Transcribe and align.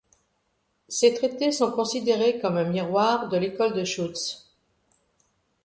Ses 0.87 1.13
traités 1.13 1.51
sont 1.51 1.71
considérés 1.71 2.39
comme 2.39 2.57
un 2.57 2.63
miroir 2.67 3.29
de 3.29 3.37
l'école 3.37 3.75
de 3.75 3.83
Schütz. 3.83 4.49